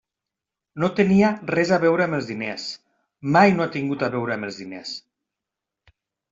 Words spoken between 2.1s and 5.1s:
els diners, mai no ha tingut a veure amb els diners.